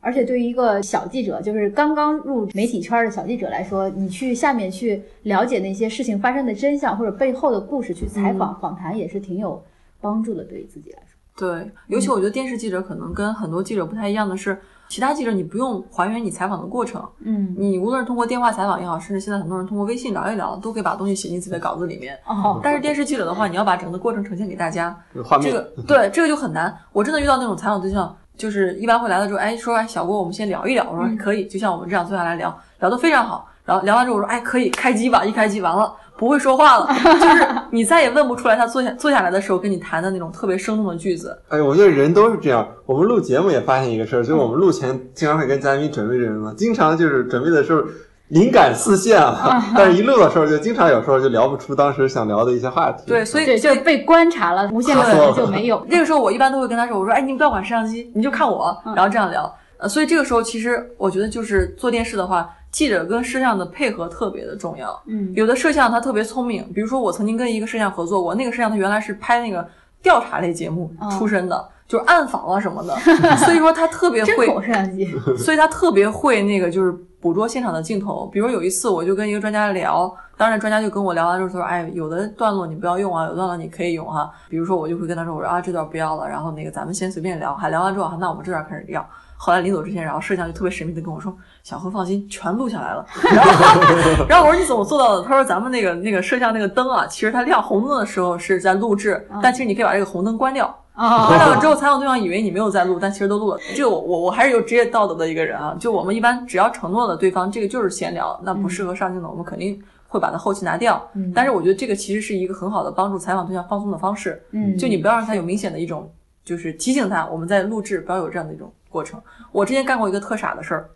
[0.00, 9.62] 而且对于一个小记者，就是刚刚入媒体圈的小记者来说，你去下面去了解那些事情发生的真相或者背后的故事，去采访访谈也是挺有
[10.00, 11.16] 帮助的，对于自己来说。
[11.36, 14.58] 对，尤其我觉得电视记者可能跟很多记者不太一样的是。
[14.88, 22.18] 其他记者你不用还原你采访的过程，嗯，你无论是通过电话采访也好，甚至现在很多人通过微信聊一聊，都可以把东西写进自己的稿子里面。
[22.26, 26.76] 哦，但是电视记者的话，你要把整个过程呈现给大家，画面这个 对这个就很难。
[26.92, 33.48] 我真的遇到那种采访对象，就是一般会来了之后，哎，说哎小郭，我们先聊一聊，我说可以，就像我们这样坐下来聊，聊得非常好。
[33.64, 35.92] 然后聊完之后我说，哎，可以开机吧，一开机完了。
[36.16, 41.36] 不会说话了， 就是你再也问不出来他坐下坐下来的时候跟你谈的那种特别生动的句子。
[41.48, 42.66] 哎，我觉得人都是这样。
[42.86, 47.82] 我们录节目也发现一个事儿，就是我们录前经常会跟嘉宾准备什么，经常就是准备的时候
[48.28, 53.04] 灵感四现啊， 但是一录的时候就经常有时候就聊不出当时想聊的一些话题。
[53.06, 55.84] 对，所以，就被观察了，无限可能就没有。
[55.88, 59.52] 那个时候我一般都会跟他说，我说，哎，你不要管摄像机，你就看我，然后这样聊。
[59.78, 62.48] 呃，所以这个时候其实我觉得就是做电视的话。
[62.76, 69.66] 记者跟摄像的配合特别的重要，嗯，有的摄像他特别聪明，比如说我曾经跟一个摄像合作过，那个摄像他原来是拍那个
[70.02, 72.94] 调查类节目出身的，就是暗访啊什么的，
[73.46, 75.10] 所以说他特别会 摄像机，
[75.42, 78.26] 所以他特别会那个就是捕捉现场的镜头。
[78.30, 84.30] 比如有一次我就跟一个专家聊，当然专家就跟我聊完之后他说，哎，有的段落你不要用啊，有段落你可以用哈。
[84.50, 89.08] 比如说我就会跟他说，我说啊这段不要了，然后那个咱们先随便聊，还聊完之后，那我们这段开始聊。
[89.36, 93.06] 后来临走之前，然后摄像就特别神秘的跟我说：“小何放心，全录下来了。
[93.30, 100.74] ”然后，然后我说：“你怎么做到的？”他说：“咱们那个那个摄像那个灯啊，其实它亮红灯的时候是在录制，但其实你可以把这个红灯关掉。
[100.96, 103.58] 关掉了之后， 采访对象以为你没有在录，但其实都录了。
[103.74, 105.76] 这个我我我还是有职业道德的一个人啊。
[105.78, 111.06] 就我们一般只要承诺了对方这个就是闲聊，那不适合上镜的，我们肯定会把它后期拿掉。
[111.34, 114.42] 但是我觉得这个其实是一个很好的帮助采访对象放松的方式。
[114.52, 116.10] 嗯，就你不要让他有明显的一种，
[116.42, 118.72] 就是提醒他我们在录制不要有这样的一种。
[118.96, 119.20] 过程，
[119.52, 120.88] 我之前干过一个特傻的事儿。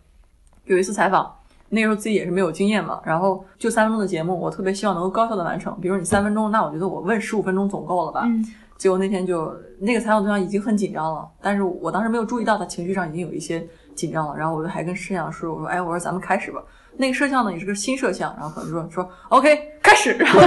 [0.64, 1.30] 有一次采访，
[1.68, 5.78] 那时候自己也是没有经验嘛，然后就三分钟的节目，我特别希望能够高效的完成。
[5.82, 8.22] 比如你三分钟，那我觉得我问十五分钟总够了吧？
[8.24, 8.42] 嗯。
[8.78, 13.62] 结果那天就那个采访对象已经很紧张了，但是我当时没有注意到他情绪上已经有一些
[13.94, 16.62] 紧张了，然后我就还跟摄像说：“我说，哎，我说咱们开始吧。”
[16.96, 20.40] 那个摄像呢也是个新摄像，然后可能说说 OK 开始，然后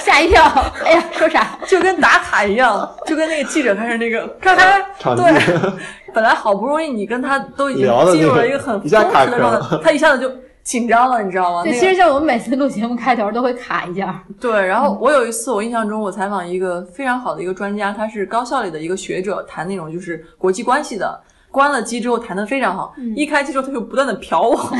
[0.00, 0.44] 吓一跳，
[0.84, 1.58] 哎呀，说啥？
[1.66, 4.80] 就跟打卡一样，就跟那个记者开始那个开开，
[5.14, 5.70] 对，
[6.14, 10.30] 本来好不容易你跟他都已经进入了一个很松弛的状态，他一下子就
[10.62, 11.62] 紧张了，你知道吗？
[11.62, 14.22] 对，其实像我们每次录节目开头都会卡一下。
[14.40, 21.20] 对，然后我有一次我印象中我采访一个非常好的一个专家，他是高校里的一个学者，谈那种就是国际关系的。
[21.48, 24.70] 关了机之后谈的非常好，一开机之后他就不断的瞟我，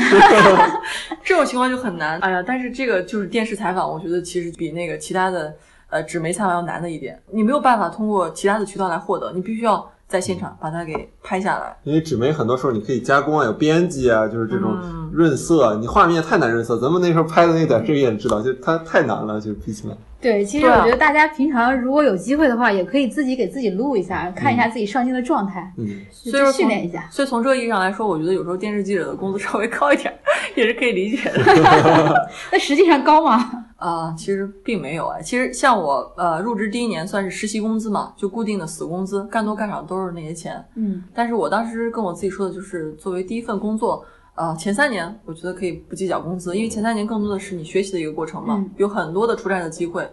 [1.23, 2.19] 这种情况就很难。
[2.19, 5.51] 哎呀，但是这个就是电视采访，我觉得其实比那个其他的
[5.89, 11.75] 呃纸媒采访要难的一点，你没有办法通过其他的渠道来获得，你必须要在现场把它给拍下来。
[11.83, 14.77] 因为纸媒很多时候你可以加工啊，有编辑啊，就是这种
[15.11, 16.79] 润色，你画面太难润色。
[16.79, 19.95] 咱们那时候拍的那短视频也知道，就它太难了，就比起来。
[20.19, 27.07] 对，其实我觉得大家平常如果有机会的话，也可以自己给自己录一下，看一下自己上镜的状态，嗯，所以说训练一下。
[27.11, 30.11] 所以从这个意义上来说，我觉得有时候电视记者的工资稍微高一点，
[30.55, 31.39] 也是可以理解的。
[32.51, 33.65] 那实际上高吗？
[33.77, 35.21] 啊，其实并没有啊。
[35.21, 40.63] 其实像我呃入职第一年算是实习工资嘛，就固定的死工资，干多干少都是那些钱。
[40.75, 44.05] 嗯，但是我当时跟我自己说的就是，作为第一份工作。
[44.39, 50.07] 呃，前三年我觉得可以不计较工资，因为前三年更多的是你学习的一个过程嘛，有很多的出差的机会。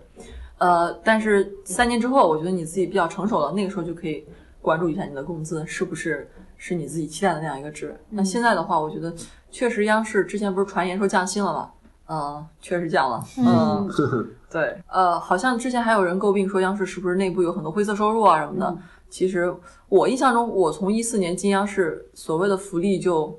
[0.57, 4.25] 呃，但是三年之后，我觉得你自己比较成熟了，那个时候就可以
[4.63, 7.99] 关注一下你的工资是不是是你自己期待的那样一个值。
[8.11, 9.13] 那现在的话，我觉得
[9.51, 11.71] 确实央视之前不是传言说降薪了吗？
[12.09, 13.25] 嗯，确实降了。
[13.39, 13.89] 嗯，
[14.51, 14.77] 对。
[14.89, 18.77] 呃，好像之前还有人诟病说央视是不是内部有很多灰色收入啊什么的。
[19.09, 19.55] 其实
[19.89, 23.39] 我印象中，我从一四年进央视，所谓的福利就。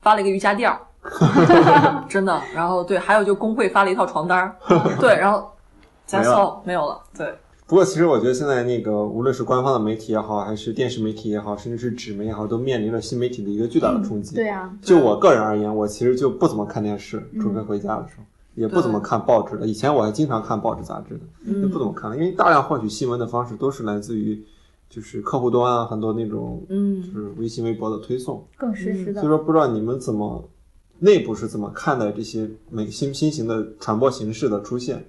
[0.00, 0.78] 发了一个瑜伽垫儿，
[2.10, 2.38] 真的。
[2.54, 4.54] 然后对，还有就工会发了一套床单儿，
[5.00, 5.16] 对。
[5.16, 5.50] 然后
[6.04, 7.00] 加骚没有了。
[7.16, 7.34] 对。
[7.66, 14.34] 不过，其实我觉得现在那个，无论是官方的媒体也好，还是电视媒体也好，甚至是纸媒也好，都面临着新媒体的一个巨大的冲击。
[14.34, 14.70] 对啊。
[14.82, 18.24] 就我个人而言，我其实就不怎么看电视，除非回家的时候，
[18.54, 19.66] 也不怎么看报纸的。
[19.66, 24.44] 以前我还经常看报纸杂志的，就不怎么看了，因为大量获取新闻的方式都是来自于。
[24.90, 29.20] 就是客户端啊，很多那种，嗯，就是微信、微博的推送，更实时的。
[29.20, 30.48] 所以说，不知道你们怎么
[31.00, 35.04] 内部是怎么看待这些每新新型的传播形式的出现？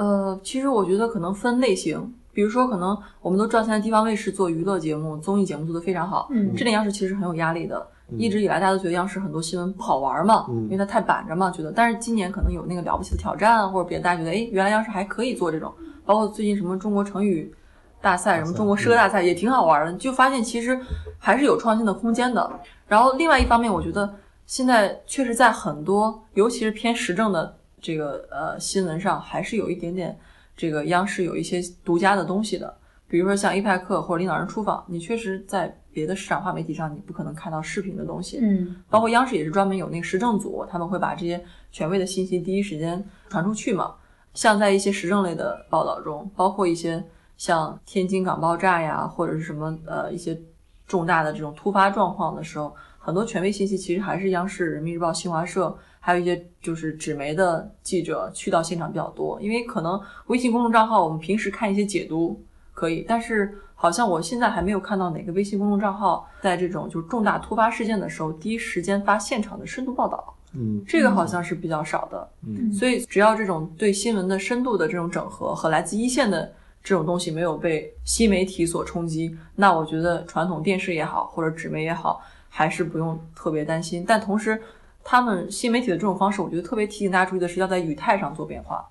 [0.00, 7.86] 呃，其实我觉得可能分类型，比如说，可能我们都知道现在地方卫视做娱乐节目、综艺节目做得非常好，嗯，这点央视其实很有压力的。
[8.16, 11.70] 一直以来，大家都觉得央视很多新闻不好玩嘛，因为它太板着嘛，觉得。
[11.70, 15.70] 但是今年可能有那个了不起的挑战或者别的，大家觉得，哎，原来央视还可以做这种，
[16.06, 17.54] 包括最近什么中国成语。
[18.00, 20.80] 大赛什么中国诗歌大赛也挺好玩的，就发现其实
[21.18, 22.50] 还是有创新的空间的。
[22.88, 24.10] 然后另外一方面，我觉得
[24.46, 30.18] 现在确实在很多，尤其是偏时政的这个呃新闻上，还是有一点点
[30.56, 32.76] 这个央视有一些独家的东西的。
[33.08, 38.38] 比如说像伊派克或者领导人出访，你确实在别的市场化媒体上你不可能看到视频的东西。
[38.40, 43.94] 嗯，包括央视也是专门有那个时政组，他们会把这些权威的信息第一时间传出去嘛。
[44.34, 47.04] 像在一些时政类的报道中，包括一些。
[47.36, 50.38] 像天津港爆炸呀，或者是什么呃一些
[50.86, 59.40] 重大的这种突发状况的时候，很多权威信息其实还是央视、人民日报、新华社，还有一些就是纸媒的记者去到现场比较多。
[59.40, 70.34] 因为可能微信公众账号我们平时看一些解读可以，但是好像我现在还没有看到哪个微信公众账号在这种就是重大突发事件的时候第一时间发现场的深度报道。
[70.54, 72.28] 嗯，这个好像是比较少的。
[72.44, 76.52] 嗯，所以只要这种对新闻的深度的这种整合和来自一线的。
[76.82, 84.02] 这种东西没有被新媒体所冲击，那我觉得传统电视也好，或者纸媒也好，还是不用特别担心。
[84.08, 84.58] 但同时，
[85.02, 88.88] 他们新媒体的这种方式，我觉得特别提醒大家注意的是，要在语态上做变化。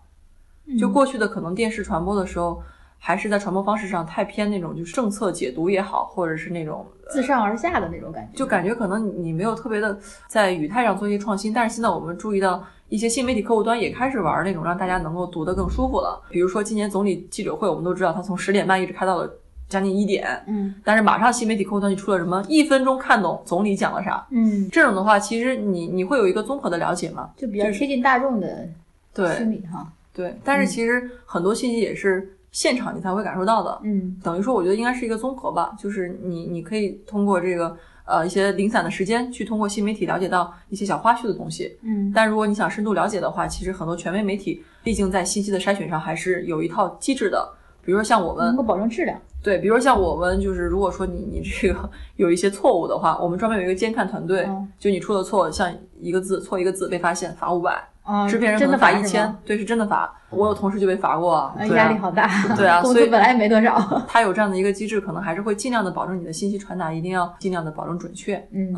[0.80, 2.62] 就过去的可能电视传播的时候。
[3.02, 11.54] 还是在传播方式上太偏那种，就是政策解读也好，或者是那种自上而下的那种感觉，就感觉可能你没有特别的在语态上做一些创新。
[11.54, 16.22] 但是现在我们注意到一些新媒体客户端也开始玩那种让大家能够读得更舒服了。
[16.30, 19.34] 比如说今年总理记者会，我们都知道他从十点半一直开到了
[19.70, 28.68] 将近一点，嗯，但是马上新媒体客户端就出了什么一分钟看懂总理讲了啥，嗯，这种的话其实你你会有一个综合的了解嘛，就比较贴近大众的
[29.14, 32.36] 对心理哈，对，但是其实很多信息也是。
[32.52, 47.48] 现场你才会感受到的，嗯，等于说我觉得应该是一个综合吧，就是你你可以通过这个呃一些零散的时间去通过新媒体了解到一些小花絮的东西，嗯，但如果你想深度了解的话，其实很多权威媒体毕竟在信息的筛选上还是有一套机制的，
[47.86, 54.48] 比如说像我们能够保证质量，对，比如说像我们就是如果说你你这个 有一些错误的话，我们专门有一个监看团队，
[54.78, 57.82] 就你出的错像一个字错一个字被发现罚五百。
[58.28, 60.12] 制片人可能罚一千，对，是真的罚。
[60.32, 62.28] 我有同事就被罚过，啊压力好大。
[62.56, 63.80] 对啊， 工资本来也没多少。
[64.10, 68.44] 他有这样的一个机制，可能还是会尽量的保证你的信息传达，一定要尽量的保证准确。
[68.52, 68.74] 嗯，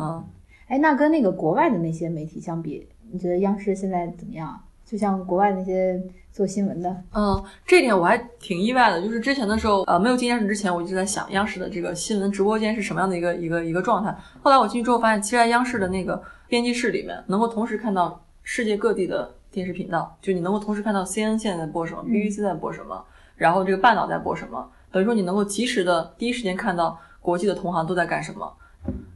[0.67, 4.59] 哎，那跟那个国外的那些媒体相比，你觉得央视现在怎么样？
[4.91, 5.97] 就像国外那些
[6.33, 9.01] 做新闻的，嗯，这点我还挺意外的。
[9.01, 14.13] 就是之前的时候，呃，没有进央视之前，我一直在想央视的这个新闻直播间是什么样的一个一个一个状态。
[14.43, 19.31] 后来我进去之后发现，其实在央视的那个编辑室里面，能够同时看到世界各地的。
[19.51, 23.03] 电视频道，就你能够同时看到 C N 现在在播什么，BBC 在播什么，
[23.35, 28.49] 然后这个半岛在播什么，等于说你能够及时的第一时间看到国际的同行都在干什么。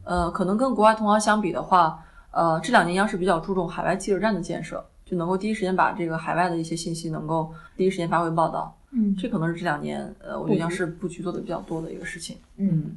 [0.03, 1.97] 呃，可能跟国外同行相比的话，
[2.31, 8.75] 呃，这两年央视比较注重海外记者站的建设，就能够第一时间把这个海外的一些信息能够第一时间发回报道。
[8.91, 12.37] 嗯，这可能是这两年呃，我觉得央视布局做的比较多的一个事情。
[12.57, 12.95] 嗯，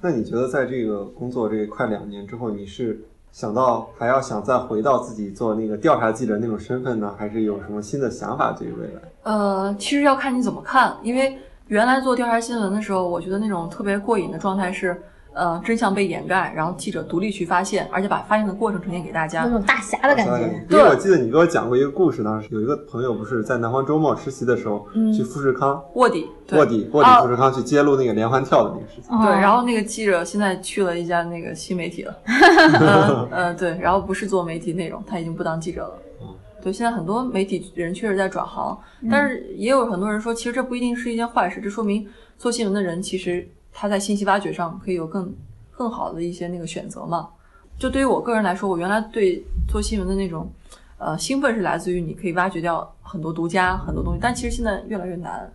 [0.00, 3.00] 那你觉得在这个工作这快两年之后，你是？
[3.30, 9.02] 想到还要想再回到自己做那个调查记者那种身份呢，还是有什么新的想法对于未来？
[9.22, 15.00] 呃，其实要看你怎么看，因为原来做调查新闻的时候，我觉得那种特别过瘾的状态是。
[15.38, 20.66] 呃，真相被掩盖，然后记者独立去发现，而且把发现的过程呈现给大家，那种大侠的感觉。
[20.68, 24.84] 因为我记得你给我讲过一个故事，当时有一个朋友不是在南方周末实习的时候，
[25.16, 29.16] 去富士康卧底，卧底，卧底富士康去揭露那个连环跳的那个事情。
[29.22, 32.16] 对，然后那个记者现在去了一家那个新媒体了，
[33.30, 35.94] 呃，对，然后不是做媒体内容，他已经不当记者了。
[36.60, 38.76] 对，现在很多媒体人确实在转行，
[39.08, 42.04] 但是也有很多人说，其实这不一定是一件坏事，这说明
[42.36, 43.48] 做新闻的人其实。
[43.72, 45.32] 他在信息挖掘上可以有更
[45.70, 47.28] 更好的一些那个选择嘛？
[47.78, 50.50] 就对于我个人来说，我原来对做新闻的那种
[50.98, 55.48] 呃兴奋是来自于你可以挖掘掉很多独家很多东西，但其实现在越来越难，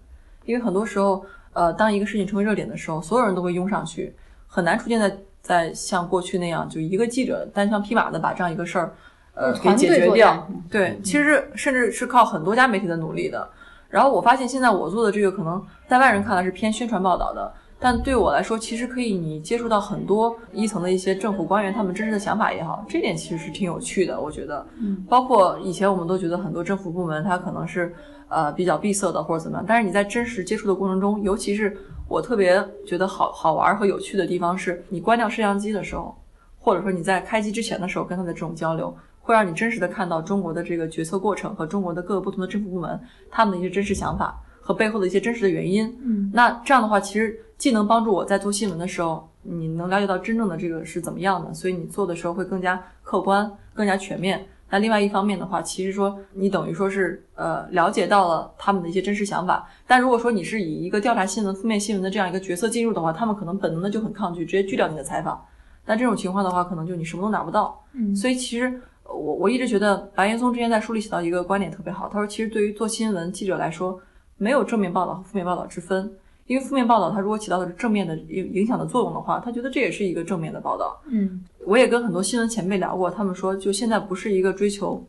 [0.46, 4.16] 因为很多时候呃当一个事情成为热点的时候，所有人都会拥上去，
[4.48, 8.94] 很难出现在在像过去那样就一个记者单枪匹马的把这样一个事儿
[9.34, 10.48] 呃给解决掉。
[10.70, 13.46] 对，其实甚至是靠很多家媒体的努力的。
[13.90, 17.54] 然后我发现现在我做的这个可能在外人看来是偏宣传报道的，
[17.84, 24.66] 但对我来说其实可以你接触到很多一层的一些政府官员他们真实的想法也好，这点其实是挺有趣的，我觉得。
[24.80, 27.94] 嗯，包括以前我们都觉得很多政府部门它可能是
[28.30, 31.78] 呃比较闭塞的或者怎么样，但是你在真实接触的过程中，尤其是
[32.08, 36.16] 我特别觉得好好玩和有趣的地方是，你关掉摄像机的时候，
[36.58, 38.96] 或者说你在开机之前的时候跟他的这种交流。
[39.26, 43.00] 会让你真实的看到中国的这个决策过程和中国的各个不同的政府部门
[43.32, 45.94] 他们的一些真实想法和背后的一些真实的原因。
[46.02, 54.46] 嗯，那这样的话，其实既能帮助我在做新闻的时候，你能了解到真正的这个是怎么样的，所以你做的时候会更加客观、更加全面。
[54.70, 59.68] 那另外一方面的话，其实说你等于说是呃了解到了他们的一些真实想法。
[59.86, 65.46] 但如果说你是以一个调查新闻、负面新闻的这样一个角色进入的话，他们可能本能的就很抗拒，直接拒掉你的采访。
[65.86, 67.84] 但这种情况的话，可能就你什么都拿不到。
[67.94, 68.82] 嗯，所以其实。
[69.06, 74.00] 我我一直觉得白岩松之前在书里写到一个观点特别好，他说其实对于做新闻记者来说，
[74.44, 76.12] 没有正面报道和负面报道之分，
[76.48, 81.00] 因为负面报道它如果起到的是正面的影影响的作用的话，他觉得这也是一个正面的报道。
[81.08, 85.02] 嗯，我也跟很多新闻前辈聊过，他们说就现在不是一个追求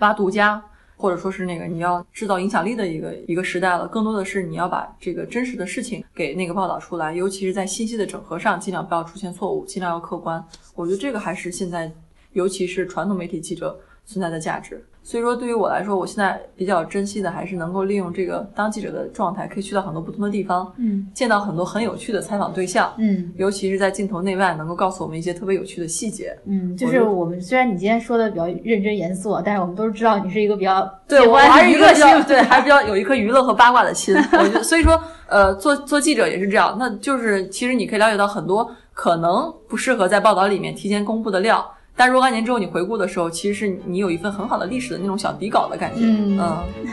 [0.00, 0.62] 挖独家
[0.96, 10.44] 或者说是那个你要制造影响力的一个一个时代了，更多的是你要把这个真实的事情给那个报道出来，尤其是在信息的整合上，尽量不要出现错误，尽量要客观。
[10.74, 11.90] 我觉得这个还是现在。
[12.32, 41.64] 尤其是传统媒体记者存在的价值，所以说对于我来说，我现在比较珍惜的还是能够利用这个当记者的状态，可以去到很多不同的地方，嗯，见到很多很有趣的采访对象，嗯，尤其是在镜头内外能够告诉我们一些特别有趣的细节，嗯，就是我们虽然你今天说的比较认真严肃，但是我们都知道你是一个比较对我还是一个比较对，还是比较有一颗娱乐和八卦的心， 我觉得，所以说呃，做做记者也是这样，那就是其实你可以了解到很多可能不适合在报道里面提前公布的料。
[42.00, 46.00] 但若干年之后你回顾的时候，其实是你有一份很好的历史的那种小底稿的感觉。
[46.00, 46.38] 嗯，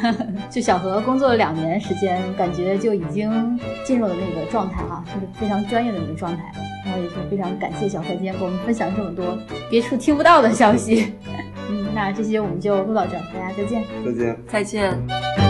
[0.04, 6.44] 嗯 就小何工作了两年时间，感觉就已经进入了那个状态啊，就是非常专业的那个状态。
[6.84, 9.38] 然后也是非常感谢小何今天给我们分享这么多
[9.70, 11.14] 别处听不到的消息。
[11.72, 13.84] 嗯，那这些我们就录到这儿，大家再见。
[14.06, 14.38] 再见。
[14.46, 15.47] 再见。